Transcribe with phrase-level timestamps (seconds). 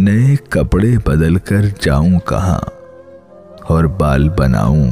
[0.00, 2.58] نئے کپڑے بدل کر جاؤں کہاں
[3.62, 4.90] اور بال بناؤں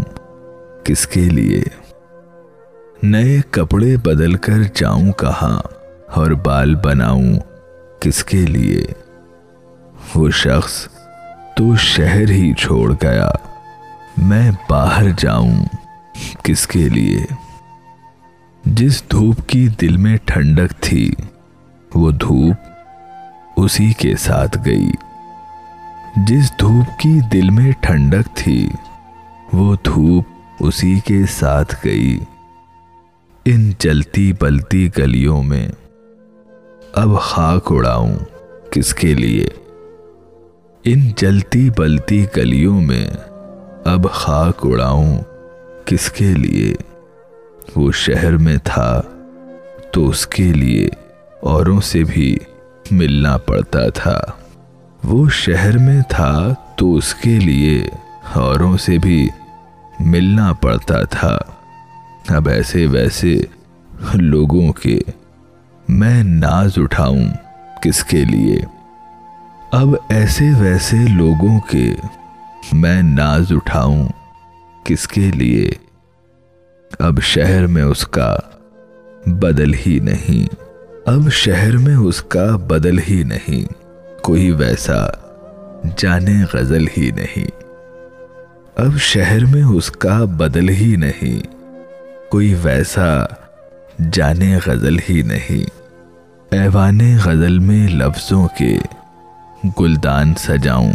[0.85, 1.63] کس کے لیے؟
[3.03, 5.59] نئے کپڑے بدل کر جاؤں کہاں
[6.15, 7.33] اور بال بناؤں
[8.01, 8.85] کس کے لیے؟
[10.15, 10.89] وہ شخص
[11.57, 13.31] تو شہر ہی چھوڑ گیا،
[14.19, 15.65] میں باہر جاؤں
[16.43, 17.21] کس کے لیے؟
[18.65, 21.13] جس دھوپ کی دل میں ٹھنڈک تھی،
[21.95, 22.57] وہ دھوپ
[23.57, 24.91] اسی کے ساتھ گئی۔
[26.17, 28.69] جس دھوپ کی دل میں ٹھنڈک تھی،
[29.53, 30.25] وہ دھوپ
[30.61, 32.19] اسی کے ساتھ گئی۔
[33.45, 35.69] ان جلتی بلتی گلیوں میں
[36.93, 38.15] اب خاک اڑاؤں
[38.71, 39.49] کس کے لیے؟
[40.85, 43.11] ان جلتی بلتی گلیوں میں
[43.85, 45.19] اب خاک اڑاؤں
[45.85, 46.75] کس کے لیے؟
[47.77, 49.03] وہ شہر میں تھا
[49.93, 50.89] تو اس کے لیے
[51.41, 52.39] اوروں سے بھی
[52.91, 54.21] ملنا پڑتا تھا۔
[55.05, 57.89] وہ شہر میں تھا تو اس کے لیے
[58.35, 59.29] اوروں سے بھی
[60.01, 61.39] ملنا پڑتا تھا۔
[62.29, 63.41] اب ایسے ویسے
[64.15, 65.01] لوگوں کے
[65.89, 67.25] میں ناز اٹھاؤں
[67.83, 68.63] کس کے لیے۔
[69.73, 71.95] اب ایسے ویسے لوگوں کے
[72.73, 74.09] میں ناز اٹھاؤں
[74.85, 75.71] کس کے لیے۔
[76.99, 78.37] اب شہر میں اس کا
[79.27, 80.55] بدل ہی نہیں۔
[81.07, 83.88] اب شہر میں اس کا بدل ہی نہیں۔
[84.29, 85.07] کوئی ویسا
[85.97, 87.47] جانے غزل ہی نہیں۔
[88.77, 91.41] اب شہر میں اس کا بدل ہی نہیں۔
[92.31, 93.25] کوئی ویسا
[94.13, 95.71] جانے غزل ہی نہیں۔
[96.51, 98.79] ایوان غزل میں لفظوں کے
[99.81, 100.93] گلدان سجاؤں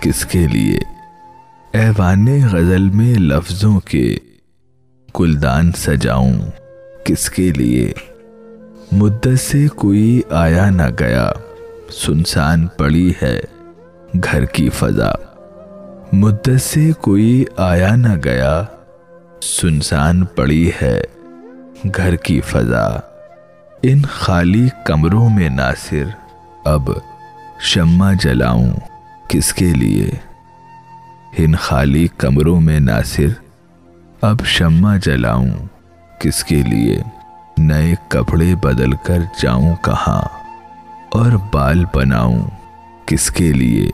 [0.00, 0.78] کس کے لیے؟
[1.72, 4.16] ایوان غزل میں لفظوں کے
[5.20, 6.32] گلدان سجاؤں
[7.04, 7.92] کس کے لیے؟
[8.92, 11.32] مدت سے کوئی آیا نہ گیا۔
[12.02, 13.40] سنسان پڑی ہے،
[14.24, 15.10] گھر کی فضا۔
[16.12, 18.64] مدت سے کوئی آیا نہ گیا،
[19.42, 21.00] سنسان پڑی ہے،
[21.96, 22.88] گھر کی فضا۔
[23.82, 26.04] ان خالی کمروں میں ناصر،
[26.64, 26.90] اب
[27.60, 28.70] شمع جلاؤں
[29.28, 30.10] کس کے لیے؟
[31.38, 33.28] ان خالی کمروں میں ناصر،
[34.20, 35.50] اب شمع جلاؤں
[36.18, 36.98] کس کے لیے؟
[37.58, 40.43] نئے کپڑے بدل کر جاؤں کہاں؟
[41.14, 42.42] اور بال بناؤں۔
[43.06, 43.90] کس کے لیے؟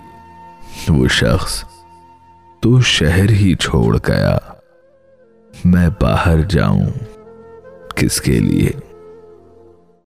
[0.89, 1.65] وہ شخص
[2.61, 4.39] تو شہر ہی چھوڑ گیا۔
[5.65, 6.87] میں باہر جاؤں۔
[7.97, 8.71] کس کے لیے؟